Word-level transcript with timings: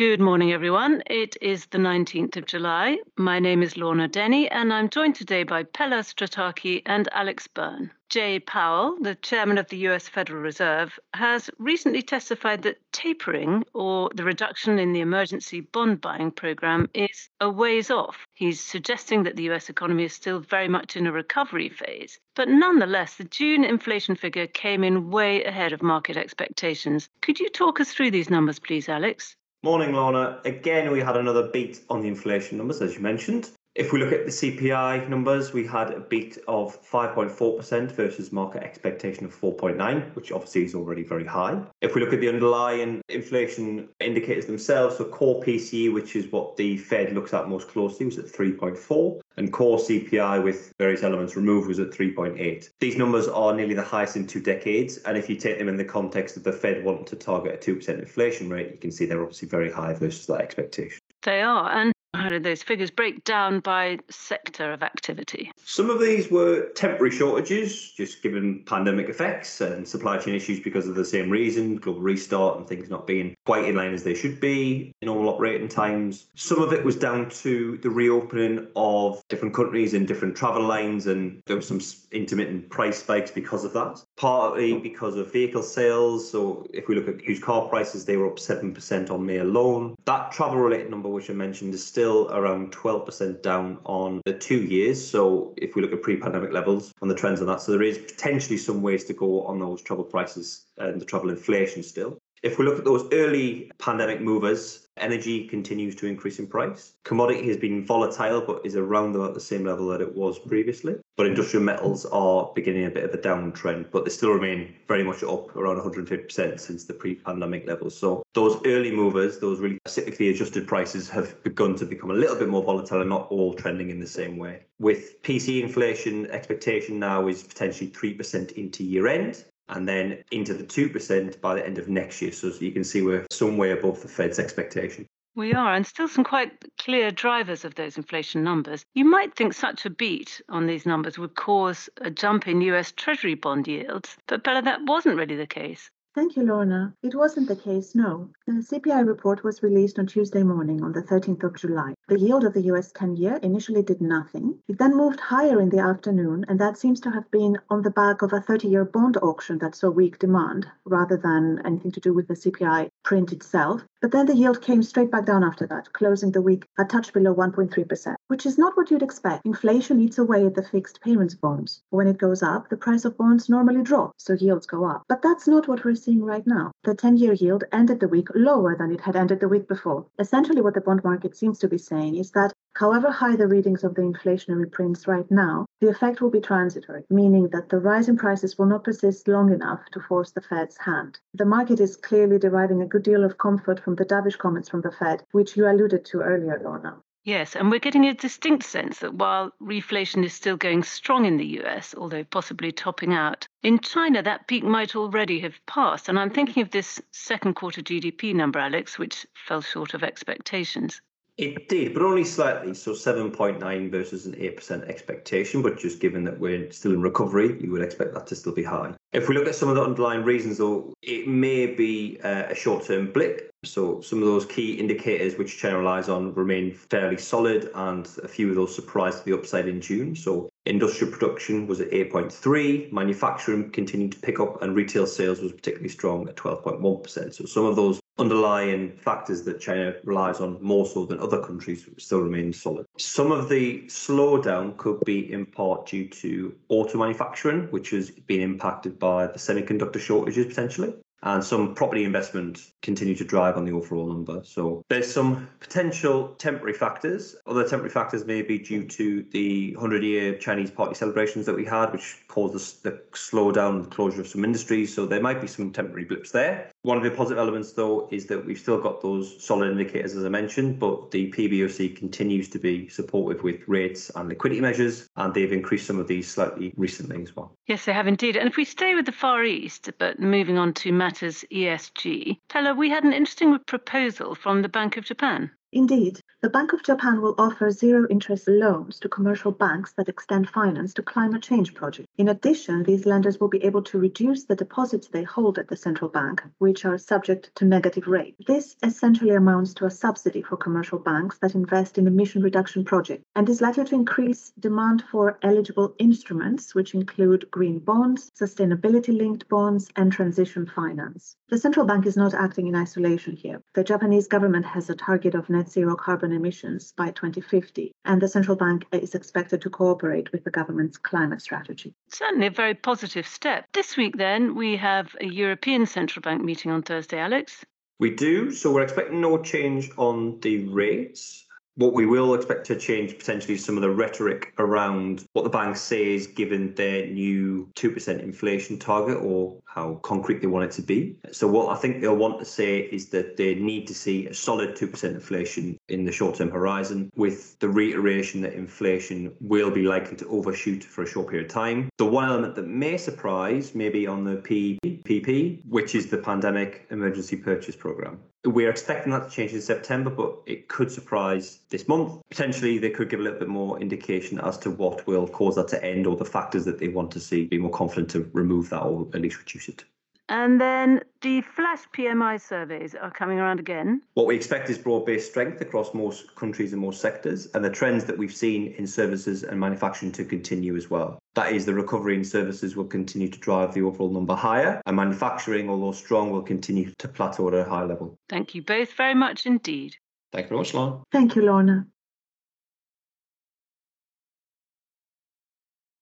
Good 0.00 0.18
morning, 0.18 0.50
everyone. 0.50 1.02
It 1.10 1.36
is 1.42 1.66
the 1.66 1.76
19th 1.76 2.38
of 2.38 2.46
July. 2.46 3.00
My 3.18 3.38
name 3.38 3.62
is 3.62 3.76
Lorna 3.76 4.08
Denny, 4.08 4.50
and 4.50 4.72
I'm 4.72 4.88
joined 4.88 5.14
today 5.14 5.42
by 5.42 5.64
Pella 5.64 5.96
Strataki 5.96 6.80
and 6.86 7.06
Alex 7.12 7.46
Byrne. 7.48 7.92
Jay 8.08 8.40
Powell, 8.40 8.96
the 9.02 9.14
chairman 9.16 9.58
of 9.58 9.68
the 9.68 9.76
US 9.88 10.08
Federal 10.08 10.40
Reserve, 10.40 10.98
has 11.12 11.50
recently 11.58 12.00
testified 12.00 12.62
that 12.62 12.80
tapering, 12.92 13.62
or 13.74 14.08
the 14.14 14.24
reduction 14.24 14.78
in 14.78 14.94
the 14.94 15.02
emergency 15.02 15.60
bond 15.60 16.00
buying 16.00 16.30
program, 16.30 16.88
is 16.94 17.28
a 17.38 17.50
ways 17.50 17.90
off. 17.90 18.26
He's 18.32 18.58
suggesting 18.58 19.24
that 19.24 19.36
the 19.36 19.50
US 19.50 19.68
economy 19.68 20.04
is 20.04 20.14
still 20.14 20.38
very 20.40 20.66
much 20.68 20.96
in 20.96 21.06
a 21.06 21.12
recovery 21.12 21.68
phase. 21.68 22.18
But 22.34 22.48
nonetheless, 22.48 23.16
the 23.16 23.24
June 23.24 23.64
inflation 23.64 24.16
figure 24.16 24.46
came 24.46 24.82
in 24.82 25.10
way 25.10 25.44
ahead 25.44 25.74
of 25.74 25.82
market 25.82 26.16
expectations. 26.16 27.10
Could 27.20 27.38
you 27.38 27.50
talk 27.50 27.80
us 27.80 27.92
through 27.92 28.12
these 28.12 28.30
numbers, 28.30 28.58
please, 28.58 28.88
Alex? 28.88 29.36
Morning, 29.62 29.92
Lorna. 29.92 30.40
Again, 30.46 30.90
we 30.90 31.00
had 31.00 31.18
another 31.18 31.48
beat 31.48 31.82
on 31.90 32.00
the 32.00 32.08
inflation 32.08 32.56
numbers, 32.56 32.80
as 32.80 32.94
you 32.94 33.00
mentioned. 33.00 33.50
If 33.76 33.92
we 33.92 34.00
look 34.00 34.12
at 34.12 34.26
the 34.26 34.32
CPI 34.32 35.08
numbers, 35.08 35.52
we 35.52 35.64
had 35.64 35.92
a 35.92 36.00
beat 36.00 36.38
of 36.48 36.76
5.4% 36.90 37.92
versus 37.92 38.32
market 38.32 38.64
expectation 38.64 39.24
of 39.24 39.40
4.9, 39.40 40.16
which 40.16 40.32
obviously 40.32 40.64
is 40.64 40.74
already 40.74 41.04
very 41.04 41.24
high. 41.24 41.62
If 41.80 41.94
we 41.94 42.00
look 42.00 42.12
at 42.12 42.20
the 42.20 42.28
underlying 42.28 43.00
inflation 43.08 43.88
indicators 44.00 44.46
themselves, 44.46 44.96
so 44.96 45.04
core 45.04 45.40
PCE, 45.40 45.94
which 45.94 46.16
is 46.16 46.32
what 46.32 46.56
the 46.56 46.78
Fed 46.78 47.12
looks 47.12 47.32
at 47.32 47.48
most 47.48 47.68
closely, 47.68 48.06
was 48.06 48.18
at 48.18 48.24
3.4, 48.24 49.20
and 49.36 49.52
core 49.52 49.78
CPI 49.78 50.42
with 50.42 50.72
various 50.78 51.04
elements 51.04 51.36
removed 51.36 51.68
was 51.68 51.78
at 51.78 51.92
3.8. 51.92 52.70
These 52.80 52.96
numbers 52.96 53.28
are 53.28 53.54
nearly 53.54 53.74
the 53.74 53.82
highest 53.82 54.16
in 54.16 54.26
two 54.26 54.40
decades, 54.40 54.98
and 54.98 55.16
if 55.16 55.30
you 55.30 55.36
take 55.36 55.58
them 55.58 55.68
in 55.68 55.76
the 55.76 55.84
context 55.84 56.36
of 56.36 56.42
the 56.42 56.52
Fed 56.52 56.84
wanting 56.84 57.04
to 57.04 57.16
target 57.16 57.64
a 57.64 57.72
2% 57.72 57.88
inflation 58.00 58.50
rate, 58.50 58.72
you 58.72 58.78
can 58.78 58.90
see 58.90 59.06
they're 59.06 59.22
obviously 59.22 59.46
very 59.46 59.70
high 59.70 59.94
versus 59.94 60.26
that 60.26 60.40
expectation. 60.40 60.98
They 61.22 61.42
are. 61.42 61.70
And 61.70 61.92
how 62.14 62.28
did 62.28 62.42
those 62.42 62.62
figures 62.62 62.90
break 62.90 63.24
down 63.24 63.60
by 63.60 63.98
sector 64.10 64.72
of 64.72 64.82
activity? 64.82 65.50
Some 65.64 65.90
of 65.90 66.00
these 66.00 66.30
were 66.30 66.68
temporary 66.70 67.10
shortages, 67.10 67.92
just 67.92 68.22
given 68.22 68.62
pandemic 68.66 69.08
effects 69.08 69.60
and 69.60 69.86
supply 69.86 70.18
chain 70.18 70.34
issues 70.34 70.60
because 70.60 70.86
of 70.86 70.94
the 70.94 71.04
same 71.04 71.30
reason, 71.30 71.76
global 71.76 72.00
restart 72.00 72.58
and 72.58 72.68
things 72.68 72.90
not 72.90 73.06
being 73.06 73.34
quite 73.46 73.64
in 73.64 73.76
line 73.76 73.94
as 73.94 74.02
they 74.02 74.14
should 74.14 74.40
be 74.40 74.92
in 75.00 75.06
normal 75.06 75.28
operating 75.28 75.68
times. 75.68 76.26
Some 76.34 76.60
of 76.62 76.72
it 76.72 76.84
was 76.84 76.96
down 76.96 77.30
to 77.30 77.78
the 77.78 77.90
reopening 77.90 78.66
of 78.76 79.22
different 79.28 79.54
countries 79.54 79.94
and 79.94 80.06
different 80.06 80.36
travel 80.36 80.62
lines, 80.62 81.06
and 81.06 81.42
there 81.46 81.56
were 81.56 81.62
some 81.62 81.80
intermittent 82.12 82.70
price 82.70 82.98
spikes 82.98 83.30
because 83.30 83.64
of 83.64 83.72
that. 83.72 84.04
Partly 84.20 84.74
because 84.74 85.16
of 85.16 85.32
vehicle 85.32 85.62
sales. 85.62 86.30
So 86.30 86.66
if 86.74 86.88
we 86.88 86.94
look 86.94 87.08
at 87.08 87.24
used 87.26 87.42
car 87.42 87.66
prices, 87.70 88.04
they 88.04 88.18
were 88.18 88.26
up 88.26 88.36
7% 88.36 89.10
on 89.10 89.24
May 89.24 89.38
alone. 89.38 89.94
That 90.04 90.30
travel 90.30 90.58
related 90.58 90.90
number, 90.90 91.08
which 91.08 91.30
I 91.30 91.32
mentioned, 91.32 91.72
is 91.72 91.86
still 91.86 92.28
around 92.30 92.70
12% 92.70 93.40
down 93.40 93.78
on 93.86 94.20
the 94.26 94.34
two 94.34 94.62
years. 94.62 95.02
So 95.02 95.54
if 95.56 95.74
we 95.74 95.80
look 95.80 95.94
at 95.94 96.02
pre-pandemic 96.02 96.52
levels 96.52 96.92
on 97.00 97.08
the 97.08 97.14
trends 97.14 97.40
on 97.40 97.46
that, 97.46 97.62
so 97.62 97.72
there 97.72 97.82
is 97.82 97.96
potentially 97.96 98.58
some 98.58 98.82
ways 98.82 99.04
to 99.04 99.14
go 99.14 99.42
on 99.44 99.58
those 99.58 99.80
travel 99.80 100.04
prices 100.04 100.66
and 100.76 101.00
the 101.00 101.06
travel 101.06 101.30
inflation 101.30 101.82
still. 101.82 102.18
If 102.42 102.58
we 102.58 102.64
look 102.66 102.78
at 102.78 102.84
those 102.84 103.06
early 103.12 103.70
pandemic 103.78 104.20
movers, 104.20 104.88
energy 104.96 105.46
continues 105.46 105.94
to 105.96 106.06
increase 106.06 106.38
in 106.38 106.46
price. 106.46 106.94
Commodity 107.04 107.46
has 107.48 107.56
been 107.58 107.84
volatile, 107.84 108.40
but 108.40 108.64
is 108.64 108.76
around 108.76 109.14
about 109.14 109.34
the 109.34 109.40
same 109.40 109.64
level 109.64 109.88
that 109.88 110.00
it 110.00 110.14
was 110.14 110.38
previously. 110.38 110.96
But 111.20 111.26
industrial 111.26 111.62
metals 111.66 112.06
are 112.06 112.50
beginning 112.54 112.86
a 112.86 112.90
bit 112.90 113.04
of 113.04 113.12
a 113.12 113.18
downtrend, 113.18 113.90
but 113.90 114.06
they 114.06 114.10
still 114.10 114.30
remain 114.30 114.74
very 114.88 115.04
much 115.04 115.22
up 115.22 115.54
around 115.54 115.76
150% 115.76 116.58
since 116.58 116.84
the 116.84 116.94
pre-pandemic 116.94 117.66
levels. 117.66 117.94
So 117.94 118.22
those 118.32 118.58
early 118.64 118.90
movers, 118.90 119.38
those 119.38 119.60
really 119.60 119.78
cyclically 119.86 120.30
adjusted 120.30 120.66
prices 120.66 121.10
have 121.10 121.42
begun 121.42 121.76
to 121.76 121.84
become 121.84 122.10
a 122.10 122.14
little 122.14 122.36
bit 122.36 122.48
more 122.48 122.62
volatile 122.62 123.02
and 123.02 123.10
not 123.10 123.30
all 123.30 123.52
trending 123.52 123.90
in 123.90 124.00
the 124.00 124.06
same 124.06 124.38
way. 124.38 124.62
With 124.78 125.20
PC 125.20 125.62
inflation 125.62 126.24
expectation 126.30 126.98
now 126.98 127.28
is 127.28 127.42
potentially 127.42 127.90
3% 127.90 128.52
into 128.52 128.82
year 128.82 129.06
end 129.06 129.44
and 129.68 129.86
then 129.86 130.24
into 130.32 130.54
the 130.54 130.64
2% 130.64 131.38
by 131.42 131.54
the 131.54 131.66
end 131.66 131.76
of 131.76 131.86
next 131.86 132.22
year. 132.22 132.32
So 132.32 132.50
you 132.60 132.72
can 132.72 132.82
see 132.82 133.02
we're 133.02 133.26
some 133.30 133.58
way 133.58 133.72
above 133.72 134.00
the 134.00 134.08
Fed's 134.08 134.38
expectation. 134.38 135.06
We 135.40 135.54
are, 135.54 135.74
and 135.74 135.86
still 135.86 136.06
some 136.06 136.22
quite 136.22 136.52
clear 136.76 137.10
drivers 137.10 137.64
of 137.64 137.74
those 137.74 137.96
inflation 137.96 138.44
numbers. 138.44 138.84
You 138.92 139.06
might 139.06 139.34
think 139.34 139.54
such 139.54 139.86
a 139.86 139.88
beat 139.88 140.42
on 140.50 140.66
these 140.66 140.84
numbers 140.84 141.18
would 141.18 141.34
cause 141.34 141.88
a 141.98 142.10
jump 142.10 142.46
in 142.46 142.60
US 142.60 142.92
Treasury 142.92 143.36
bond 143.36 143.66
yields, 143.66 144.18
but 144.26 144.44
Bella, 144.44 144.60
that 144.60 144.84
wasn't 144.84 145.16
really 145.16 145.36
the 145.36 145.46
case. 145.46 145.90
Thank 146.14 146.36
you, 146.36 146.42
Lorna. 146.42 146.92
It 147.02 147.14
wasn't 147.14 147.48
the 147.48 147.56
case, 147.56 147.94
no. 147.94 148.28
The 148.46 148.52
CPI 148.52 149.06
report 149.06 149.42
was 149.42 149.62
released 149.62 149.98
on 149.98 150.08
Tuesday 150.08 150.42
morning 150.42 150.84
on 150.84 150.92
the 150.92 151.00
13th 151.00 151.42
of 151.42 151.56
July. 151.56 151.94
The 152.08 152.18
yield 152.18 152.44
of 152.44 152.52
the 152.52 152.68
US 152.72 152.92
10 152.92 153.16
year 153.16 153.36
initially 153.36 153.82
did 153.82 154.02
nothing. 154.02 154.58
It 154.68 154.76
then 154.76 154.94
moved 154.94 155.20
higher 155.20 155.58
in 155.58 155.70
the 155.70 155.78
afternoon, 155.78 156.44
and 156.48 156.60
that 156.60 156.76
seems 156.76 157.00
to 157.00 157.10
have 157.12 157.30
been 157.30 157.56
on 157.70 157.80
the 157.80 157.90
back 157.90 158.20
of 158.20 158.34
a 158.34 158.42
30 158.42 158.68
year 158.68 158.84
bond 158.84 159.16
auction 159.22 159.56
that 159.60 159.74
saw 159.74 159.88
weak 159.88 160.18
demand 160.18 160.66
rather 160.84 161.16
than 161.16 161.62
anything 161.64 161.92
to 161.92 162.00
do 162.00 162.12
with 162.12 162.28
the 162.28 162.34
CPI 162.34 162.89
print 163.02 163.32
itself. 163.32 163.82
But 164.00 164.12
then 164.12 164.26
the 164.26 164.34
yield 164.34 164.62
came 164.62 164.82
straight 164.82 165.10
back 165.10 165.26
down 165.26 165.44
after 165.44 165.66
that, 165.66 165.92
closing 165.92 166.32
the 166.32 166.40
week 166.40 166.66
a 166.78 166.84
touch 166.84 167.12
below 167.12 167.34
1.3%, 167.34 168.14
which 168.28 168.46
is 168.46 168.58
not 168.58 168.76
what 168.76 168.90
you'd 168.90 169.02
expect. 169.02 169.44
Inflation 169.44 170.00
eats 170.00 170.18
away 170.18 170.46
at 170.46 170.54
the 170.54 170.62
fixed 170.62 171.00
payments 171.00 171.34
bonds. 171.34 171.82
When 171.90 172.06
it 172.06 172.18
goes 172.18 172.42
up, 172.42 172.68
the 172.68 172.76
price 172.76 173.04
of 173.04 173.18
bonds 173.18 173.48
normally 173.48 173.82
drop, 173.82 174.12
so 174.16 174.34
yields 174.34 174.66
go 174.66 174.84
up. 174.84 175.02
But 175.08 175.22
that's 175.22 175.46
not 175.46 175.68
what 175.68 175.84
we're 175.84 175.94
seeing 175.94 176.24
right 176.24 176.46
now. 176.46 176.72
The 176.82 176.94
10 176.94 177.18
year 177.18 177.34
yield 177.34 177.64
ended 177.72 178.00
the 178.00 178.08
week 178.08 178.28
lower 178.34 178.74
than 178.74 178.90
it 178.90 179.02
had 179.02 179.14
ended 179.14 179.40
the 179.40 179.48
week 179.50 179.68
before. 179.68 180.06
Essentially, 180.18 180.62
what 180.62 180.72
the 180.72 180.80
bond 180.80 181.04
market 181.04 181.36
seems 181.36 181.58
to 181.58 181.68
be 181.68 181.76
saying 181.76 182.16
is 182.16 182.30
that 182.30 182.54
however 182.74 183.10
high 183.10 183.36
the 183.36 183.46
readings 183.46 183.84
of 183.84 183.94
the 183.94 184.00
inflationary 184.00 184.72
prints 184.72 185.06
right 185.06 185.30
now, 185.30 185.66
the 185.82 185.90
effect 185.90 186.22
will 186.22 186.30
be 186.30 186.40
transitory, 186.40 187.04
meaning 187.10 187.48
that 187.48 187.68
the 187.68 187.78
rise 187.78 188.08
in 188.08 188.16
prices 188.16 188.56
will 188.56 188.64
not 188.64 188.84
persist 188.84 189.28
long 189.28 189.52
enough 189.52 189.80
to 189.92 190.00
force 190.00 190.30
the 190.30 190.40
Fed's 190.40 190.78
hand. 190.78 191.20
The 191.34 191.44
market 191.44 191.80
is 191.80 191.98
clearly 191.98 192.38
deriving 192.38 192.80
a 192.80 192.86
good 192.86 193.02
deal 193.02 193.24
of 193.24 193.36
comfort 193.36 193.78
from 193.78 193.96
the 193.96 194.06
dovish 194.06 194.38
comments 194.38 194.70
from 194.70 194.80
the 194.80 194.90
Fed, 194.90 195.22
which 195.32 195.58
you 195.58 195.68
alluded 195.68 196.06
to 196.06 196.22
earlier, 196.22 196.58
Lorna. 196.64 197.02
Yes, 197.24 197.54
and 197.54 197.70
we're 197.70 197.80
getting 197.80 198.06
a 198.06 198.14
distinct 198.14 198.64
sense 198.64 199.00
that 199.00 199.12
while 199.12 199.52
reflation 199.60 200.24
is 200.24 200.32
still 200.32 200.56
going 200.56 200.82
strong 200.82 201.26
in 201.26 201.36
the 201.36 201.60
US, 201.60 201.94
although 201.94 202.24
possibly 202.24 202.72
topping 202.72 203.12
out, 203.12 203.46
in 203.62 203.78
China 203.78 204.22
that 204.22 204.46
peak 204.46 204.64
might 204.64 204.96
already 204.96 205.40
have 205.40 205.60
passed. 205.66 206.08
And 206.08 206.18
I'm 206.18 206.30
thinking 206.30 206.62
of 206.62 206.70
this 206.70 206.98
second 207.10 207.54
quarter 207.54 207.82
GDP 207.82 208.34
number, 208.34 208.58
Alex, 208.58 208.98
which 208.98 209.26
fell 209.34 209.60
short 209.60 209.92
of 209.92 210.02
expectations. 210.02 211.02
It 211.40 211.70
did, 211.70 211.94
but 211.94 212.02
only 212.02 212.24
slightly. 212.24 212.74
So 212.74 212.92
7.9 212.92 213.90
versus 213.90 214.26
an 214.26 214.34
8% 214.34 214.86
expectation. 214.86 215.62
But 215.62 215.78
just 215.78 215.98
given 215.98 216.22
that 216.24 216.38
we're 216.38 216.70
still 216.70 216.92
in 216.92 217.00
recovery, 217.00 217.56
you 217.58 217.70
would 217.70 217.80
expect 217.80 218.12
that 218.12 218.26
to 218.26 218.36
still 218.36 218.52
be 218.52 218.62
high. 218.62 218.92
If 219.14 219.26
we 219.26 219.34
look 219.34 219.48
at 219.48 219.54
some 219.54 219.70
of 219.70 219.74
the 219.74 219.82
underlying 219.82 220.22
reasons, 220.22 220.58
though, 220.58 220.92
it 221.00 221.26
may 221.26 221.66
be 221.66 222.20
uh, 222.22 222.44
a 222.50 222.54
short 222.54 222.84
term 222.84 223.10
blip 223.10 223.50
so 223.62 224.00
some 224.00 224.20
of 224.20 224.24
those 224.24 224.46
key 224.46 224.72
indicators 224.72 225.36
which 225.36 225.58
China 225.58 225.78
relies 225.78 226.08
on 226.08 226.32
remain 226.32 226.72
fairly 226.72 227.18
solid 227.18 227.70
and 227.74 228.08
a 228.22 228.28
few 228.28 228.48
of 228.48 228.54
those 228.54 228.74
surprised 228.74 229.18
to 229.18 229.24
the 229.26 229.36
upside 229.36 229.68
in 229.68 229.82
June. 229.82 230.16
So 230.16 230.48
industrial 230.64 231.12
production 231.12 231.66
was 231.66 231.78
at 231.82 231.90
8.3, 231.90 232.90
manufacturing 232.90 233.70
continued 233.70 234.12
to 234.12 234.20
pick 234.20 234.40
up 234.40 234.62
and 234.62 234.74
retail 234.74 235.06
sales 235.06 235.40
was 235.40 235.52
particularly 235.52 235.90
strong 235.90 236.26
at 236.26 236.36
12.1%. 236.36 237.34
So 237.34 237.44
some 237.44 237.66
of 237.66 237.76
those 237.76 238.00
underlying 238.20 238.92
factors 238.92 239.42
that 239.44 239.60
China 239.60 239.94
relies 240.04 240.40
on 240.40 240.58
more 240.62 240.86
so 240.86 241.06
than 241.06 241.18
other 241.18 241.42
countries 241.42 241.88
still 241.98 242.20
remain 242.20 242.52
solid. 242.52 242.86
Some 242.98 243.32
of 243.32 243.48
the 243.48 243.82
slowdown 243.86 244.76
could 244.76 245.00
be 245.04 245.32
in 245.32 245.46
part 245.46 245.86
due 245.86 246.06
to 246.08 246.54
auto 246.68 246.98
manufacturing, 246.98 247.62
which 247.70 247.90
has 247.90 248.10
been 248.10 248.42
impacted 248.42 248.98
by 248.98 249.26
the 249.26 249.38
semiconductor 249.38 249.98
shortages 249.98 250.46
potentially 250.46 250.94
and 251.22 251.44
some 251.44 251.74
property 251.74 252.04
investment 252.04 252.72
continue 252.82 253.14
to 253.14 253.24
drive 253.24 253.56
on 253.56 253.64
the 253.64 253.72
overall 253.72 254.06
number. 254.06 254.40
So 254.44 254.84
there's 254.88 255.12
some 255.12 255.48
potential 255.60 256.28
temporary 256.38 256.72
factors. 256.72 257.36
Other 257.46 257.68
temporary 257.68 257.90
factors 257.90 258.24
may 258.24 258.42
be 258.42 258.58
due 258.58 258.84
to 258.84 259.22
the 259.30 259.74
100 259.74 260.02
year 260.02 260.38
Chinese 260.38 260.70
party 260.70 260.94
celebrations 260.94 261.44
that 261.46 261.54
we 261.54 261.64
had, 261.64 261.92
which 261.92 262.22
caused 262.28 262.82
the 262.82 262.92
slowdown, 263.12 263.82
the 263.82 263.90
closure 263.90 264.22
of 264.22 264.28
some 264.28 264.44
industries. 264.44 264.94
So 264.94 265.04
there 265.04 265.20
might 265.20 265.40
be 265.40 265.46
some 265.46 265.72
temporary 265.72 266.04
blips 266.04 266.30
there. 266.30 266.70
One 266.82 266.96
of 266.96 267.02
the 267.02 267.10
positive 267.10 267.38
elements, 267.38 267.72
though, 267.72 268.08
is 268.10 268.26
that 268.26 268.46
we've 268.46 268.58
still 268.58 268.80
got 268.80 269.02
those 269.02 269.44
solid 269.44 269.70
indicators, 269.70 270.16
as 270.16 270.24
I 270.24 270.30
mentioned, 270.30 270.78
but 270.78 271.10
the 271.10 271.30
PBOC 271.30 271.94
continues 271.94 272.48
to 272.50 272.58
be 272.58 272.88
supportive 272.88 273.42
with 273.42 273.60
rates 273.66 274.10
and 274.14 274.30
liquidity 274.30 274.62
measures, 274.62 275.06
and 275.16 275.34
they've 275.34 275.52
increased 275.52 275.86
some 275.86 275.98
of 275.98 276.08
these 276.08 276.30
slightly 276.30 276.72
recently 276.78 277.22
as 277.22 277.36
well. 277.36 277.54
Yes, 277.66 277.84
they 277.84 277.92
have 277.92 278.06
indeed. 278.06 278.36
And 278.36 278.48
if 278.48 278.56
we 278.56 278.64
stay 278.64 278.94
with 278.94 279.04
the 279.04 279.12
Far 279.12 279.44
East, 279.44 279.90
but 279.98 280.20
moving 280.20 280.56
on 280.56 280.72
to 280.74 280.90
matters 280.90 281.44
ESG, 281.52 282.38
Pella, 282.48 282.74
we 282.74 282.88
had 282.88 283.04
an 283.04 283.12
interesting 283.12 283.58
proposal 283.66 284.34
from 284.34 284.62
the 284.62 284.68
Bank 284.70 284.96
of 284.96 285.04
Japan. 285.04 285.50
Indeed, 285.72 286.20
the 286.42 286.50
Bank 286.50 286.72
of 286.72 286.82
Japan 286.82 287.20
will 287.20 287.36
offer 287.38 287.70
zero 287.70 288.04
interest 288.10 288.48
loans 288.48 288.98
to 288.98 289.08
commercial 289.08 289.52
banks 289.52 289.92
that 289.92 290.08
extend 290.08 290.48
finance 290.48 290.92
to 290.94 291.02
climate 291.02 291.42
change 291.42 291.74
projects. 291.74 292.08
In 292.18 292.28
addition, 292.28 292.82
these 292.82 293.06
lenders 293.06 293.38
will 293.38 293.48
be 293.48 293.62
able 293.62 293.82
to 293.82 293.98
reduce 293.98 294.44
the 294.44 294.56
deposits 294.56 295.06
they 295.06 295.22
hold 295.22 295.58
at 295.58 295.68
the 295.68 295.76
central 295.76 296.10
bank, 296.10 296.42
which 296.58 296.84
are 296.84 296.98
subject 296.98 297.54
to 297.54 297.64
negative 297.64 298.08
rate. 298.08 298.34
This 298.48 298.74
essentially 298.82 299.34
amounts 299.34 299.72
to 299.74 299.84
a 299.84 299.90
subsidy 299.90 300.42
for 300.42 300.56
commercial 300.56 300.98
banks 300.98 301.38
that 301.38 301.54
invest 301.54 301.98
in 301.98 302.08
emission 302.08 302.42
reduction 302.42 302.84
projects 302.84 303.24
and 303.36 303.48
is 303.48 303.60
likely 303.60 303.84
to 303.84 303.94
increase 303.94 304.50
demand 304.58 305.04
for 305.08 305.38
eligible 305.42 305.94
instruments, 305.98 306.74
which 306.74 306.94
include 306.94 307.48
green 307.52 307.78
bonds, 307.78 308.32
sustainability 308.40 309.16
linked 309.16 309.48
bonds, 309.48 309.88
and 309.94 310.10
transition 310.10 310.66
finance. 310.66 311.36
The 311.48 311.58
central 311.58 311.86
bank 311.86 312.06
is 312.06 312.16
not 312.16 312.34
acting 312.34 312.66
in 312.66 312.74
isolation 312.74 313.36
here. 313.36 313.62
The 313.74 313.84
Japanese 313.84 314.26
government 314.26 314.64
has 314.64 314.90
a 314.90 314.96
target 314.96 315.34
of 315.34 315.48
net 315.50 315.59
zero 315.68 315.96
carbon 315.96 316.32
emissions 316.32 316.92
by 316.96 317.10
2050, 317.10 317.92
and 318.04 318.22
the 318.22 318.28
central 318.28 318.56
bank 318.56 318.86
is 318.92 319.14
expected 319.14 319.60
to 319.62 319.70
cooperate 319.70 320.32
with 320.32 320.44
the 320.44 320.50
government's 320.50 320.96
climate 320.96 321.42
strategy. 321.42 321.94
Certainly 322.08 322.46
a 322.46 322.50
very 322.50 322.74
positive 322.74 323.26
step. 323.26 323.66
This 323.72 323.96
week, 323.96 324.16
then, 324.16 324.54
we 324.54 324.76
have 324.76 325.14
a 325.20 325.26
European 325.26 325.86
Central 325.86 326.22
Bank 326.22 326.42
meeting 326.42 326.70
on 326.70 326.82
Thursday, 326.82 327.18
Alex. 327.18 327.64
We 327.98 328.10
do. 328.14 328.50
So 328.50 328.72
we're 328.72 328.82
expecting 328.82 329.20
no 329.20 329.42
change 329.42 329.90
on 329.98 330.40
the 330.40 330.68
rates. 330.68 331.46
What 331.80 331.94
we 331.94 332.04
will 332.04 332.34
expect 332.34 332.66
to 332.66 332.76
change 332.76 333.16
potentially 333.16 333.54
is 333.54 333.64
some 333.64 333.78
of 333.78 333.80
the 333.80 333.88
rhetoric 333.88 334.52
around 334.58 335.24
what 335.32 335.44
the 335.44 335.48
bank 335.48 335.76
says 335.76 336.26
given 336.26 336.74
their 336.74 337.06
new 337.06 337.70
2% 337.74 338.22
inflation 338.22 338.78
target 338.78 339.16
or 339.16 339.56
how 339.64 339.94
concrete 340.02 340.42
they 340.42 340.46
want 340.46 340.66
it 340.66 340.72
to 340.72 340.82
be. 340.82 341.16
So, 341.32 341.48
what 341.48 341.74
I 341.74 341.80
think 341.80 342.02
they'll 342.02 342.14
want 342.14 342.38
to 342.40 342.44
say 342.44 342.80
is 342.80 343.08
that 343.10 343.38
they 343.38 343.54
need 343.54 343.86
to 343.86 343.94
see 343.94 344.26
a 344.26 344.34
solid 344.34 344.76
2% 344.76 345.04
inflation 345.04 345.78
in 345.88 346.04
the 346.04 346.12
short 346.12 346.34
term 346.34 346.50
horizon, 346.50 347.10
with 347.16 347.58
the 347.60 347.68
reiteration 347.70 348.42
that 348.42 348.52
inflation 348.52 349.34
will 349.40 349.70
be 349.70 349.84
likely 349.84 350.18
to 350.18 350.28
overshoot 350.28 350.84
for 350.84 351.04
a 351.04 351.06
short 351.06 351.28
period 351.30 351.46
of 351.46 351.52
time. 351.52 351.88
The 351.96 352.04
one 352.04 352.28
element 352.28 352.56
that 352.56 352.66
may 352.66 352.98
surprise, 352.98 353.74
maybe 353.74 354.06
on 354.06 354.24
the 354.24 354.36
PPP, 354.36 355.64
which 355.66 355.94
is 355.94 356.10
the 356.10 356.18
Pandemic 356.18 356.86
Emergency 356.90 357.36
Purchase 357.36 357.74
Programme. 357.74 358.20
We're 358.44 358.70
expecting 358.70 359.12
that 359.12 359.28
to 359.28 359.30
change 359.30 359.52
in 359.52 359.60
September, 359.60 360.08
but 360.08 360.38
it 360.46 360.68
could 360.68 360.90
surprise 360.90 361.60
this 361.68 361.86
month. 361.86 362.22
Potentially, 362.30 362.78
they 362.78 362.88
could 362.88 363.10
give 363.10 363.20
a 363.20 363.22
little 363.22 363.38
bit 363.38 363.48
more 363.48 363.78
indication 363.78 364.40
as 364.40 364.56
to 364.58 364.70
what 364.70 365.06
will 365.06 365.28
cause 365.28 365.56
that 365.56 365.68
to 365.68 365.84
end 365.84 366.06
or 366.06 366.16
the 366.16 366.24
factors 366.24 366.64
that 366.64 366.78
they 366.78 366.88
want 366.88 367.10
to 367.10 367.20
see, 367.20 367.44
be 367.44 367.58
more 367.58 367.70
confident 367.70 368.08
to 368.10 368.30
remove 368.32 368.70
that 368.70 368.80
or 368.80 369.06
at 369.12 369.20
least 369.20 369.38
reduce 369.38 369.68
it. 369.68 369.84
And 370.30 370.60
then 370.60 371.02
the 371.20 371.42
flash 371.42 371.80
PMI 371.94 372.40
surveys 372.40 372.94
are 372.94 373.10
coming 373.10 373.40
around 373.40 373.58
again. 373.58 374.00
What 374.14 374.26
we 374.26 374.36
expect 374.36 374.70
is 374.70 374.78
broad 374.78 375.04
based 375.04 375.28
strength 375.28 375.60
across 375.60 375.92
most 375.92 376.34
countries 376.36 376.72
and 376.72 376.80
most 376.80 377.00
sectors, 377.02 377.46
and 377.52 377.64
the 377.64 377.70
trends 377.70 378.04
that 378.04 378.16
we've 378.16 378.34
seen 378.34 378.68
in 378.78 378.86
services 378.86 379.42
and 379.42 379.60
manufacturing 379.60 380.12
to 380.12 380.24
continue 380.24 380.76
as 380.76 380.88
well. 380.88 381.19
That 381.34 381.52
is, 381.52 381.64
the 381.64 381.74
recovery 381.74 382.16
in 382.16 382.24
services 382.24 382.74
will 382.74 382.86
continue 382.86 383.28
to 383.28 383.38
drive 383.38 383.72
the 383.72 383.82
overall 383.82 384.10
number 384.10 384.34
higher, 384.34 384.82
and 384.84 384.96
manufacturing, 384.96 385.70
although 385.70 385.92
strong, 385.92 386.30
will 386.30 386.42
continue 386.42 386.90
to 386.98 387.08
plateau 387.08 387.48
at 387.48 387.54
a 387.54 387.64
high 387.64 387.84
level. 387.84 388.18
Thank 388.28 388.54
you 388.54 388.62
both 388.62 388.92
very 388.94 389.14
much 389.14 389.46
indeed. 389.46 389.94
Thank 390.32 390.46
you 390.46 390.48
very 390.48 390.58
much, 390.58 390.74
Lorna. 390.74 391.02
Thank 391.12 391.36
you, 391.36 391.42
Lorna. 391.42 391.86